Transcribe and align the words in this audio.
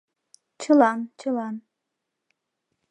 Чылан, 0.61 0.99
чылан 1.19 1.55